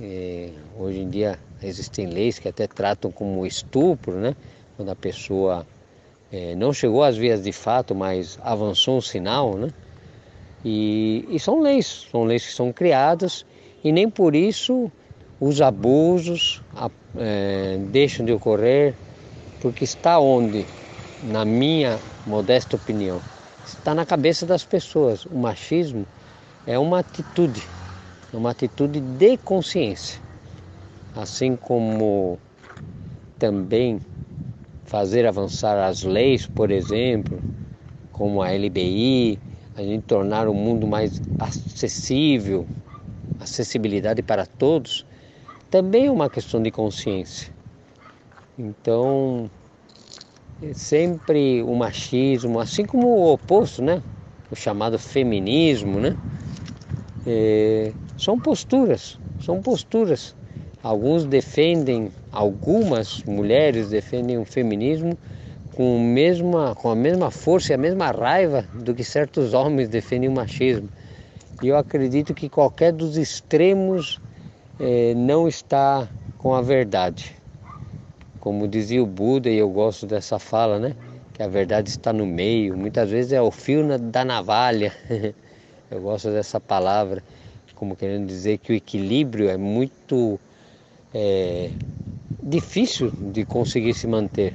[0.00, 4.34] é, hoje em dia existem leis que até tratam como estupro, né,
[4.74, 5.66] quando a pessoa
[6.32, 9.68] é, não chegou às vias de fato, mas avançou um sinal, né?
[10.64, 13.45] E, e, são leis, são leis que são criadas
[13.86, 14.90] e nem por isso
[15.38, 16.60] os abusos
[17.16, 18.96] é, deixam de ocorrer,
[19.60, 20.66] porque está onde,
[21.22, 21.96] na minha
[22.26, 23.20] modesta opinião,
[23.64, 25.24] está na cabeça das pessoas.
[25.26, 26.04] O machismo
[26.66, 27.62] é uma atitude,
[28.34, 30.20] é uma atitude de consciência,
[31.14, 32.40] assim como
[33.38, 34.00] também
[34.84, 37.40] fazer avançar as leis, por exemplo,
[38.10, 39.38] como a LBI,
[39.76, 42.66] a gente tornar o mundo mais acessível,
[43.40, 45.04] acessibilidade para todos,
[45.70, 47.50] também é uma questão de consciência.
[48.58, 49.50] Então,
[50.62, 54.02] é sempre o machismo, assim como o oposto, né?
[54.50, 56.16] O chamado feminismo, né?
[57.26, 60.34] É, são posturas, são posturas.
[60.82, 65.16] Alguns defendem algumas mulheres defendem o feminismo
[65.74, 70.28] com, mesma, com a mesma força e a mesma raiva do que certos homens defendem
[70.28, 70.88] o machismo.
[71.62, 74.20] E eu acredito que qualquer dos extremos
[74.78, 77.34] eh, não está com a verdade.
[78.40, 80.94] Como dizia o Buda, e eu gosto dessa fala, né?
[81.32, 82.76] Que a verdade está no meio.
[82.76, 84.92] Muitas vezes é o fio da navalha.
[85.90, 87.22] eu gosto dessa palavra,
[87.74, 90.38] como querendo dizer que o equilíbrio é muito
[91.14, 91.70] é,
[92.42, 94.54] difícil de conseguir se manter.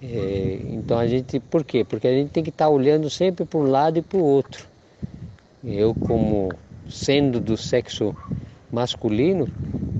[0.00, 1.84] É, então a gente, por quê?
[1.84, 4.22] Porque a gente tem que estar tá olhando sempre para um lado e para o
[4.22, 4.69] outro.
[5.64, 6.48] Eu, como
[6.88, 8.14] sendo do sexo
[8.72, 9.46] masculino,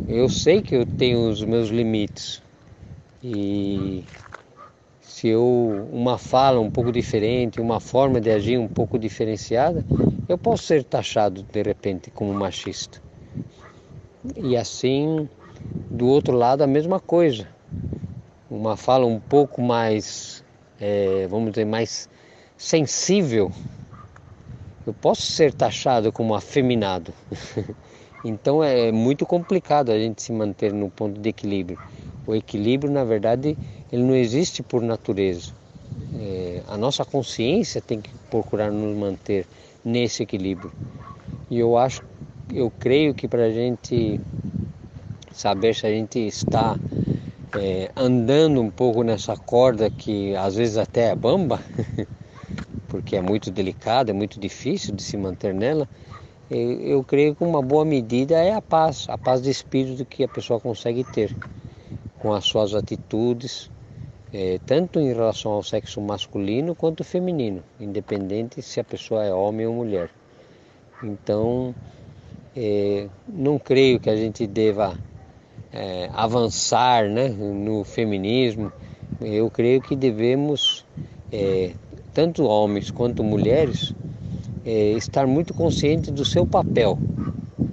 [0.09, 2.43] eu sei que eu tenho os meus limites.
[3.23, 4.03] E
[5.01, 9.85] se eu uma fala um pouco diferente, uma forma de agir um pouco diferenciada,
[10.29, 13.01] eu posso ser taxado de repente como machista.
[14.37, 15.29] E assim
[15.91, 17.47] do outro lado, a mesma coisa.
[18.51, 20.45] Uma fala um pouco mais,
[20.81, 22.09] é, vamos dizer, mais
[22.57, 23.53] sensível.
[24.87, 27.13] Eu posso ser taxado como afeminado.
[28.25, 31.79] então é muito complicado a gente se manter no ponto de equilíbrio.
[32.27, 33.57] O equilíbrio, na verdade,
[33.93, 35.53] ele não existe por natureza.
[36.19, 39.47] É, a nossa consciência tem que procurar nos manter
[39.85, 40.73] nesse equilíbrio.
[41.51, 42.03] E eu acho,
[42.55, 44.21] eu creio que para a gente
[45.33, 46.77] saber se a gente está
[47.55, 51.61] é, andando um pouco nessa corda que às vezes até é bamba,
[52.91, 55.89] porque é muito delicada, é muito difícil de se manter nela.
[56.51, 60.25] Eu, eu creio que uma boa medida é a paz, a paz de espírito que
[60.25, 61.35] a pessoa consegue ter
[62.19, 63.71] com as suas atitudes,
[64.33, 69.67] é, tanto em relação ao sexo masculino quanto feminino, independente se a pessoa é homem
[69.67, 70.11] ou mulher.
[71.03, 71.73] Então,
[72.55, 74.99] é, não creio que a gente deva
[75.73, 78.73] é, avançar né, no feminismo,
[79.21, 80.85] eu creio que devemos,
[82.13, 83.95] tanto homens quanto mulheres,
[84.65, 86.99] é, estar muito conscientes do seu papel,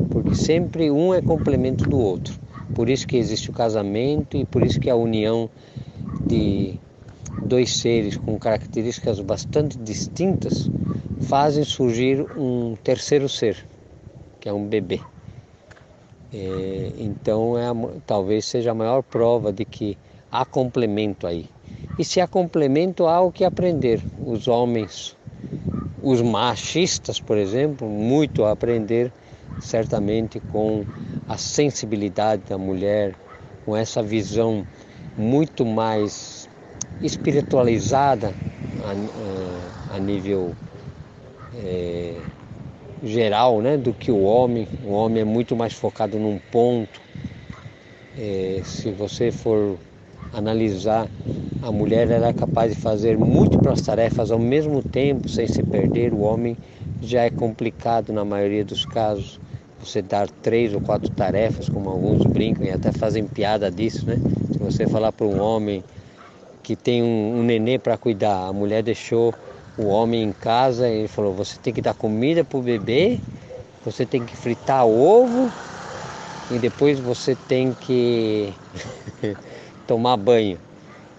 [0.10, 2.39] porque sempre um é complemento do outro.
[2.73, 5.50] Por isso que existe o casamento e por isso que a união
[6.26, 6.80] de
[7.41, 10.69] dois seres com características bastante distintas
[11.21, 13.65] fazem surgir um terceiro ser,
[14.39, 15.02] que é um bebê.
[16.34, 17.73] É, então, é a,
[18.06, 19.97] talvez seja a maior prova de que
[20.32, 21.50] há complemento aí.
[21.98, 24.02] E se há complemento, há o que aprender.
[24.26, 25.16] Os homens,
[26.02, 29.12] os machistas, por exemplo, muito a aprender,
[29.60, 30.86] certamente com
[31.28, 33.16] a sensibilidade da mulher,
[33.66, 34.66] com essa visão
[35.18, 36.48] muito mais
[37.02, 38.34] espiritualizada
[39.92, 40.54] a, a, nível.
[41.56, 42.14] É,
[43.04, 44.68] geral né, do que o homem.
[44.84, 47.02] O homem é muito mais focado num ponto.
[48.18, 49.78] É, se você for
[50.34, 51.08] analisar,
[51.62, 55.48] a mulher era é capaz de fazer muito para as tarefas ao mesmo tempo, sem
[55.48, 56.13] se perder.
[56.13, 56.58] O homem
[57.02, 59.40] já é complicado na maioria dos casos.
[59.80, 64.18] você dar três ou quatro tarefas, como alguns brincam e até fazem piada disso, né?
[64.52, 65.84] Se você falar para um homem
[66.63, 69.34] que tem um, um nenê para cuidar, a mulher deixou
[69.78, 73.20] o homem em casa e falou: você tem que dar comida para o bebê,
[73.86, 75.52] você tem que fritar ovo
[76.52, 78.54] e depois você tem que
[79.88, 80.60] tomar banho.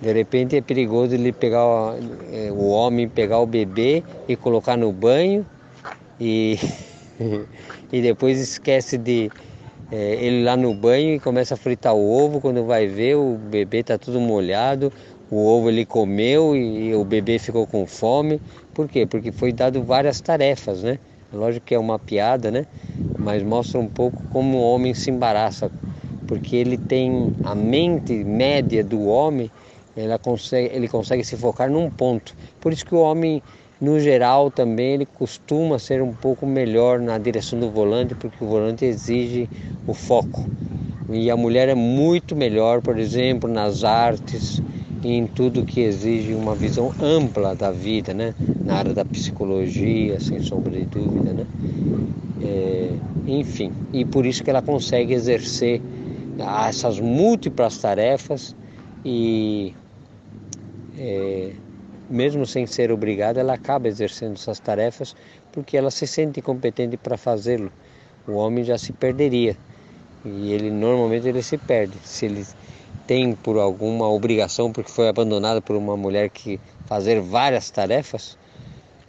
[0.00, 1.96] De repente é perigoso ele pegar
[2.32, 5.44] é, o homem pegar o bebê e colocar no banho
[6.20, 6.56] e,
[7.92, 9.28] e depois esquece de
[9.90, 12.40] é, ele lá no banho e começa a fritar o ovo.
[12.40, 14.92] Quando vai ver, o bebê está tudo molhado,
[15.30, 18.40] o ovo ele comeu e, e o bebê ficou com fome.
[18.74, 19.06] Por quê?
[19.06, 20.98] Porque foi dado várias tarefas, né?
[21.32, 22.66] Lógico que é uma piada, né?
[23.18, 25.70] Mas mostra um pouco como o homem se embaraça,
[26.28, 29.50] porque ele tem a mente média do homem,
[29.96, 32.34] ela consegue, ele consegue se focar num ponto.
[32.60, 33.42] Por isso que o homem
[33.80, 38.46] no geral também ele costuma ser um pouco melhor na direção do volante, porque o
[38.46, 39.48] volante exige
[39.86, 40.46] o foco.
[41.10, 44.60] E a mulher é muito melhor, por exemplo, nas artes
[45.02, 48.34] e em tudo que exige uma visão ampla da vida, né?
[48.66, 51.46] Na área da psicologia, sem sombra de dúvida, né?
[52.40, 52.90] É,
[53.26, 55.80] enfim, e por isso que ela consegue exercer
[56.38, 58.54] essas múltiplas tarefas
[59.04, 59.74] e
[60.96, 61.52] é,
[62.08, 65.14] mesmo sem ser obrigada, ela acaba exercendo essas tarefas
[65.52, 67.72] porque ela se sente competente para fazê-lo.
[68.26, 69.56] O homem já se perderia
[70.24, 71.96] e ele normalmente ele se perde.
[72.04, 72.46] Se ele
[73.06, 78.36] tem por alguma obrigação, porque foi abandonado por uma mulher que fazer várias tarefas,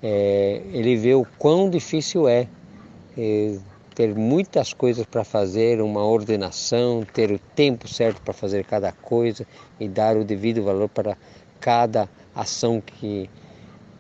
[0.02, 2.48] é, ele vê o quão difícil é,
[3.18, 3.58] é
[4.00, 9.46] ter muitas coisas para fazer, uma ordenação, ter o tempo certo para fazer cada coisa
[9.78, 11.18] e dar o devido valor para
[11.60, 13.30] cada ação que,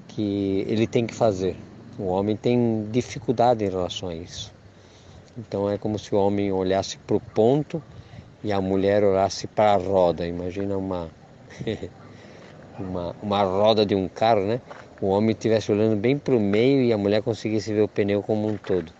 [0.07, 1.53] que ele tem que fazer.
[1.97, 4.53] O homem tem dificuldade em relação a isso.
[5.37, 7.83] Então é como se o homem olhasse para o ponto
[8.41, 10.25] e a mulher olhasse para a roda.
[10.25, 11.09] Imagina uma,
[12.79, 14.61] uma, uma roda de um carro, né?
[15.01, 18.23] O homem estivesse olhando bem para o meio e a mulher conseguisse ver o pneu
[18.23, 18.97] como um todo.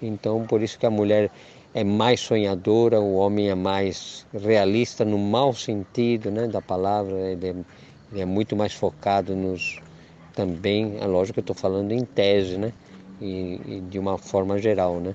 [0.00, 1.30] Então por isso que a mulher
[1.74, 7.48] é mais sonhadora, o homem é mais realista no mau sentido né, da palavra, ele
[7.48, 7.54] é
[8.12, 9.80] ele é muito mais focado nos
[10.34, 12.72] também, é lógico que eu estou falando em tese, né?
[13.20, 15.14] E, e, de uma forma geral, né?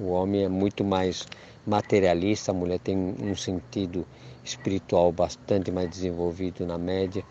[0.00, 1.26] O homem é muito mais
[1.66, 4.06] materialista, a mulher tem um sentido
[4.42, 7.22] espiritual bastante mais desenvolvido na média.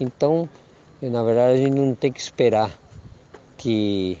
[0.00, 0.48] Então,
[1.02, 2.78] na verdade, a gente não tem que esperar
[3.58, 4.18] que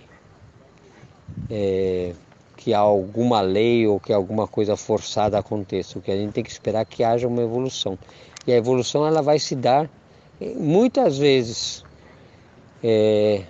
[1.50, 2.12] é,
[2.56, 5.98] que alguma lei ou que alguma coisa forçada aconteça.
[5.98, 7.98] O que a gente tem que esperar é que haja uma evolução.
[8.46, 9.90] E a evolução ela vai se dar
[10.56, 11.84] muitas vezes,
[12.82, 13.42] é,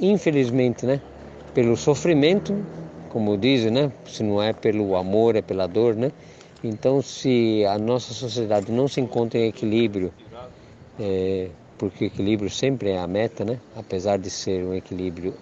[0.00, 1.00] infelizmente, né,
[1.54, 2.64] pelo sofrimento,
[3.08, 6.10] como dizem, né, se não é pelo amor, é pela dor, né.
[6.64, 10.12] Então, se a nossa sociedade não se encontra em equilíbrio,
[10.98, 15.34] é, porque o equilíbrio sempre é a meta, né, apesar de ser um equilíbrio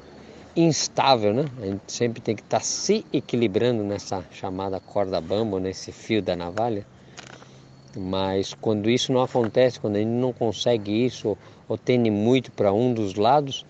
[0.56, 1.44] instável, né?
[1.62, 6.22] A gente sempre tem que estar tá se equilibrando nessa chamada corda bamba, nesse fio
[6.22, 6.86] da navalha.
[7.96, 11.36] Mas quando isso não acontece, quando a gente não consegue isso
[11.68, 13.64] ou tende muito para um dos lados,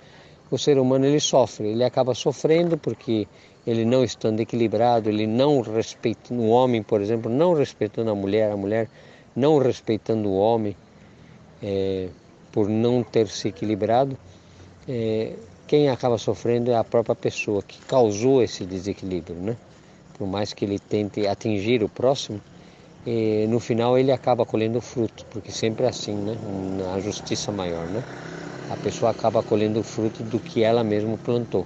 [0.50, 3.26] o ser humano ele sofre, ele acaba sofrendo porque
[3.66, 8.50] ele não estando equilibrado, ele não respeitando o homem, por exemplo, não respeitando a mulher,
[8.50, 8.88] a mulher
[9.34, 10.76] não respeitando o homem,
[11.62, 12.08] é,
[12.50, 14.16] por não ter se equilibrado,
[14.88, 15.34] é,
[15.70, 19.56] quem acaba sofrendo é a própria pessoa que causou esse desequilíbrio, né?
[20.18, 22.40] Por mais que ele tente atingir o próximo,
[23.48, 26.34] no final ele acaba colhendo fruto, porque sempre é assim, né?
[26.76, 28.02] Na justiça maior, né?
[28.68, 31.64] A pessoa acaba colhendo fruto do que ela mesma plantou.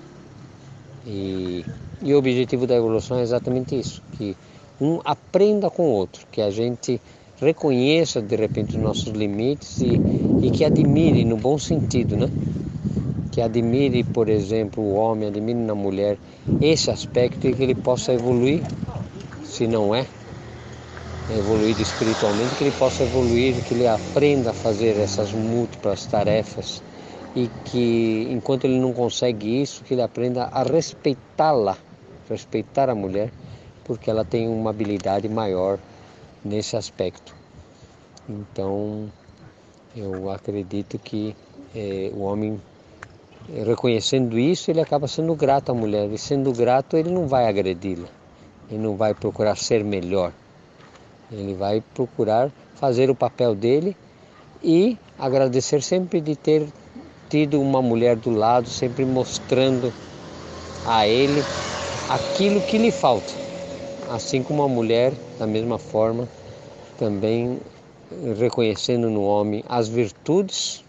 [1.07, 1.65] E,
[2.03, 4.37] e o objetivo da evolução é exatamente isso, que
[4.83, 7.01] um aprenda com o outro, que a gente
[7.41, 9.99] reconheça de repente os nossos limites e,
[10.43, 12.29] e que admire no bom sentido, né?
[13.35, 16.17] Que admire, por exemplo, o homem, admire na mulher
[16.61, 18.63] esse aspecto e que ele possa evoluir,
[19.45, 20.07] se não é,
[21.29, 26.81] evoluído espiritualmente, que ele possa evoluir, que ele aprenda a fazer essas múltiplas tarefas
[27.35, 31.77] e que enquanto ele não consegue isso, que ele aprenda a respeitá-la,
[32.31, 33.33] respeitar a mulher,
[33.85, 35.79] porque ela tem uma habilidade maior
[36.45, 37.35] nesse aspecto.
[38.29, 39.11] Então,
[39.97, 41.35] eu acredito que
[41.75, 42.61] é, o homem,
[43.49, 48.09] reconhecendo isso, ele acaba sendo grato à mulher, e sendo grato, ele não vai agredi-la,
[48.71, 50.33] ele não vai procurar ser melhor.
[51.33, 53.97] Ele vai procurar fazer o papel dele
[54.63, 56.67] e agradecer sempre de ter
[57.29, 59.93] tido uma mulher do lado, sempre mostrando
[60.87, 61.43] a ele
[62.09, 63.33] aquilo que lhe falta.
[64.11, 66.29] Assim como a mulher, da mesma forma,
[66.99, 67.59] também
[68.39, 70.84] reconhecendo no homem as virtudes,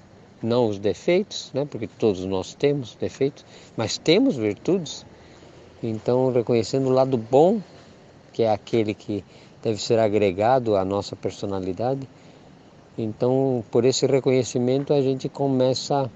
[0.45, 1.65] não os defeitos, né?
[1.69, 3.43] porque todos nós temos defeitos,
[3.75, 5.05] mas temos virtudes.
[5.83, 7.61] Então, reconhecendo o lado bom,
[8.31, 9.23] que é aquele que
[9.61, 12.07] deve ser agregado à nossa personalidade.
[12.97, 16.09] Então, por esse reconhecimento, a gente começa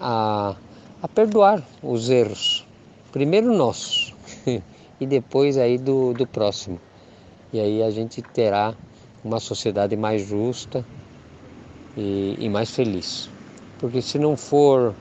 [0.00, 0.56] a,
[1.02, 2.66] a perdoar os erros,
[3.12, 4.14] primeiro nossos
[5.00, 6.80] e depois aí do, do próximo.
[7.52, 8.74] E aí a gente terá
[9.24, 10.84] uma sociedade mais justa
[11.96, 13.30] e, e mais feliz.
[13.78, 14.94] Porque se não for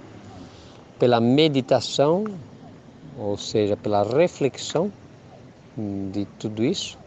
[0.99, 2.25] pela meditação,
[3.17, 4.91] ou seja, pela reflexão
[6.11, 6.97] de tudo isso,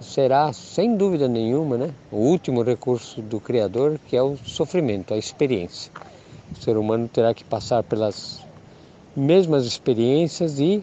[0.00, 5.18] será sem dúvida nenhuma né, o último recurso do Criador, que é o sofrimento, a
[5.18, 5.90] experiência.
[6.52, 8.40] O ser humano terá que passar pelas
[9.14, 10.82] mesmas experiências e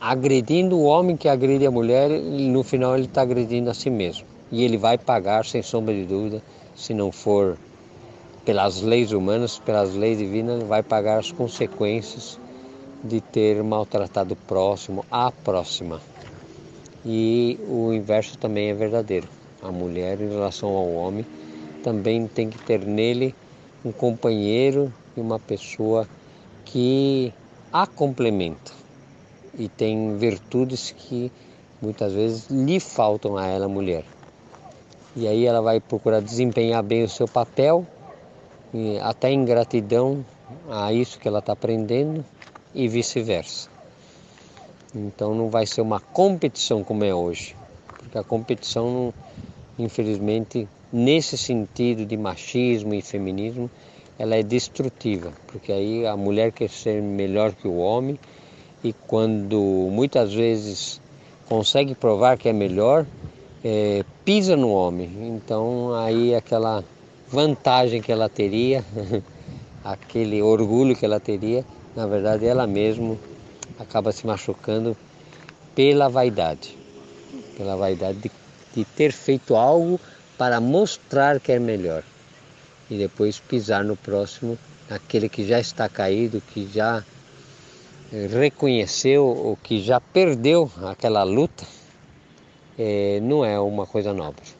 [0.00, 4.26] agredindo o homem que agride a mulher, no final ele está agredindo a si mesmo.
[4.50, 6.42] E ele vai pagar, sem sombra de dúvida,
[6.74, 7.56] se não for
[8.46, 12.40] pelas leis humanas, pelas leis divinas, vai pagar as consequências
[13.02, 16.00] de ter maltratado o próximo, a próxima.
[17.04, 19.28] E o inverso também é verdadeiro.
[19.60, 21.26] A mulher, em relação ao homem,
[21.82, 23.34] também tem que ter nele
[23.84, 26.08] um companheiro e uma pessoa
[26.64, 27.34] que
[27.72, 28.72] a complementa
[29.58, 31.32] e tem virtudes que
[31.80, 34.04] muitas vezes lhe faltam a ela, mulher.
[35.14, 37.86] E aí ela vai procurar desempenhar bem o seu papel,
[39.02, 40.24] até em gratidão
[40.70, 42.24] a isso que ela está aprendendo
[42.74, 43.68] e vice-versa.
[44.94, 47.56] Então não vai ser uma competição como é hoje,
[47.98, 49.12] porque a competição,
[49.78, 53.70] infelizmente, nesse sentido de machismo e feminismo,
[54.18, 58.18] ela é destrutiva, porque aí a mulher quer ser melhor que o homem
[58.82, 59.58] e quando
[59.90, 61.00] muitas vezes
[61.48, 63.04] consegue provar que é melhor,
[63.64, 65.10] é, pisa no homem.
[65.36, 66.82] Então aí aquela
[67.28, 68.84] vantagem que ela teria,
[69.84, 71.64] aquele orgulho que ela teria,
[71.94, 73.16] na verdade ela mesma
[73.78, 74.96] acaba se machucando
[75.74, 76.76] pela vaidade,
[77.56, 78.30] pela vaidade de,
[78.74, 80.00] de ter feito algo
[80.38, 82.02] para mostrar que é melhor
[82.90, 84.58] e depois pisar no próximo,
[84.88, 87.04] aquele que já está caído, que já
[88.30, 91.66] reconheceu o que já perdeu aquela luta,
[92.78, 94.55] é, não é uma coisa nobre.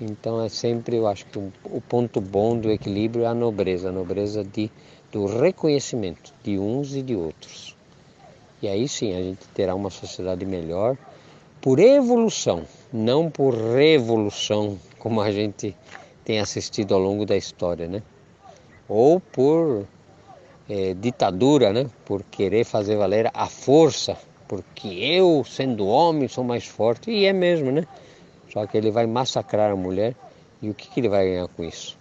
[0.00, 3.92] Então é sempre, eu acho que o ponto bom do equilíbrio é a nobreza, a
[3.92, 4.70] nobreza de,
[5.10, 7.76] do reconhecimento de uns e de outros.
[8.62, 10.96] E aí sim a gente terá uma sociedade melhor
[11.60, 15.74] por evolução, não por revolução, como a gente
[16.24, 18.02] tem assistido ao longo da história, né?
[18.88, 19.84] Ou por
[20.68, 21.86] é, ditadura, né?
[22.04, 27.10] Por querer fazer valer a força, porque eu, sendo homem, sou mais forte.
[27.10, 27.86] E é mesmo, né?
[28.52, 30.14] Só que ele vai massacrar a mulher.
[30.60, 31.96] E o que, que ele vai ganhar com isso?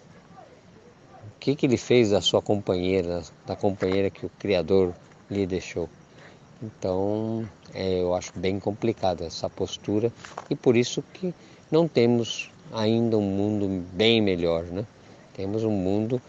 [1.26, 4.94] O que, que ele fez da sua companheira, da companheira que o Criador
[5.30, 5.88] lhe deixou?
[6.62, 10.12] Então, é, eu acho bem complicada essa postura
[10.50, 11.34] e por isso que
[11.72, 14.86] não temos ainda um mundo bem melhor, né?
[15.34, 16.20] Temos um mundo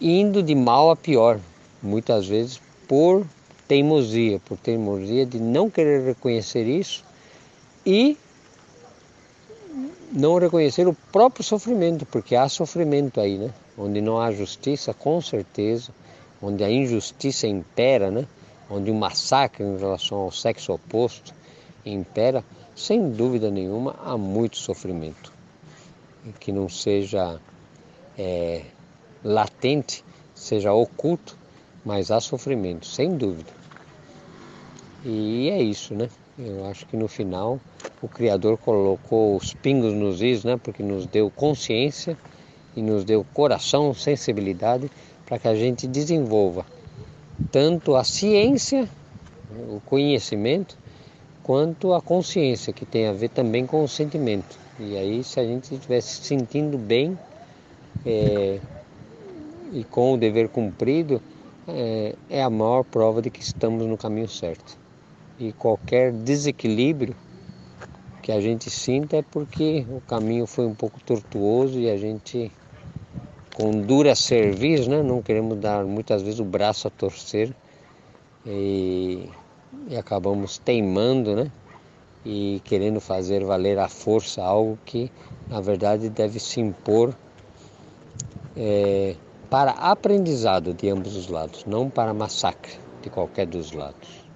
[0.00, 1.40] indo de mal a pior,
[1.82, 3.26] muitas vezes por
[3.66, 7.04] teimosia, por teimosia de não querer reconhecer isso
[7.84, 8.16] e
[10.12, 13.52] não reconhecer o próprio sofrimento, porque há sofrimento aí, né?
[13.76, 15.92] Onde não há justiça, com certeza,
[16.40, 18.26] onde a injustiça impera, né?
[18.70, 21.34] Onde o massacre em relação ao sexo oposto
[21.84, 22.44] impera,
[22.74, 25.32] sem dúvida nenhuma, há muito sofrimento.
[26.40, 27.40] Que não seja
[28.18, 28.62] é,
[29.22, 30.04] latente,
[30.34, 31.36] seja oculto,
[31.84, 33.52] mas há sofrimento, sem dúvida.
[35.04, 36.08] E é isso, né?
[36.38, 37.60] Eu acho que no final
[38.02, 40.58] o Criador colocou os pingos nos is, né?
[40.62, 42.16] Porque nos deu consciência
[42.76, 44.90] e nos deu coração, sensibilidade
[45.24, 46.64] para que a gente desenvolva
[47.50, 48.88] tanto a ciência,
[49.68, 50.76] o conhecimento,
[51.42, 54.58] quanto a consciência, que tem a ver também com o sentimento.
[54.78, 57.18] E aí, se a gente estivesse sentindo bem
[58.04, 58.60] é,
[59.72, 61.20] e com o dever cumprido,
[61.68, 64.76] é, é a maior prova de que estamos no caminho certo.
[65.38, 67.14] E qualquer desequilíbrio
[68.26, 72.50] que a gente sinta é porque o caminho foi um pouco tortuoso e a gente,
[73.54, 77.54] com dura serviço, né, não queremos dar muitas vezes o braço a torcer
[78.44, 79.30] e,
[79.88, 81.52] e acabamos teimando, né?
[82.24, 85.08] E querendo fazer valer a força algo que
[85.48, 87.14] na verdade deve se impor
[88.56, 89.14] é,
[89.48, 92.72] para aprendizado de ambos os lados, não para massacre
[93.02, 94.26] de qualquer dos lados.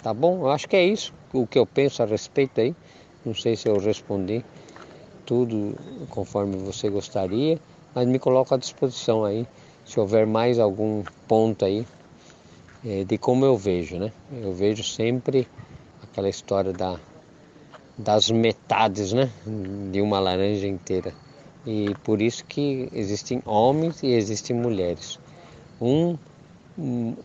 [0.00, 0.42] Tá bom?
[0.42, 2.76] Eu acho que é isso o que eu penso a respeito aí.
[3.24, 4.44] Não sei se eu respondi
[5.24, 5.76] tudo
[6.10, 7.58] conforme você gostaria,
[7.94, 9.46] mas me coloco à disposição aí,
[9.84, 11.86] se houver mais algum ponto aí
[12.84, 14.12] é, de como eu vejo, né?
[14.32, 15.46] Eu vejo sempre
[16.02, 16.98] aquela história da,
[17.96, 19.30] das metades, né?
[19.90, 21.14] De uma laranja inteira.
[21.64, 25.20] E por isso que existem homens e existem mulheres.
[25.80, 26.16] Um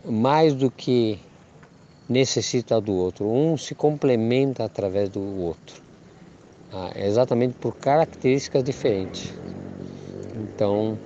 [0.04, 1.18] mais do que
[2.08, 5.87] necessita do outro, um se complementa através do outro.
[6.72, 9.32] Ah, exatamente por características diferentes.
[10.36, 10.98] Então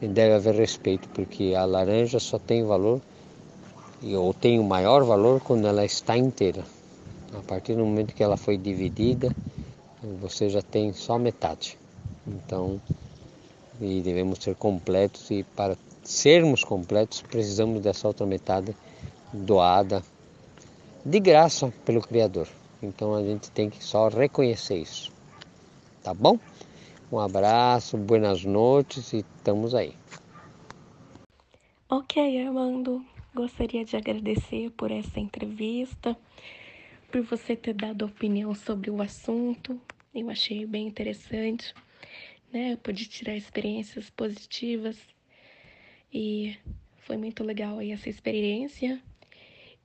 [0.00, 3.00] deve haver respeito, porque a laranja só tem valor
[4.16, 6.64] ou tem o maior valor quando ela está inteira.
[7.34, 9.34] A partir do momento que ela foi dividida,
[10.20, 11.78] você já tem só metade.
[12.26, 12.80] Então,
[13.80, 18.74] e devemos ser completos e para sermos completos precisamos dessa outra metade
[19.32, 20.02] doada
[21.04, 22.48] de graça pelo Criador.
[22.82, 25.12] Então a gente tem que só reconhecer isso.
[26.02, 26.38] Tá bom?
[27.10, 29.94] Um abraço, buenas noites e estamos aí.
[31.88, 33.04] Ok, Armando.
[33.34, 36.16] Gostaria de agradecer por essa entrevista,
[37.10, 39.80] por você ter dado opinião sobre o assunto.
[40.14, 41.74] Eu achei bem interessante,
[42.52, 42.72] né?
[42.72, 44.98] Eu pude tirar experiências positivas
[46.12, 46.56] e
[46.98, 49.00] foi muito legal aí essa experiência.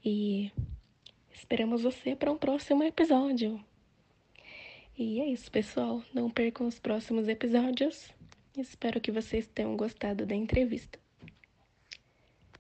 [0.03, 0.51] E
[1.37, 3.63] esperamos você para um próximo episódio.
[4.97, 6.03] E é isso, pessoal.
[6.11, 8.11] Não percam os próximos episódios.
[8.57, 10.99] Espero que vocês tenham gostado da entrevista.